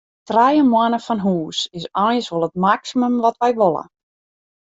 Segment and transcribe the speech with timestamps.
[0.27, 3.83] Trije moanne fan hûs is eins wol it maksimum wat wy wolle.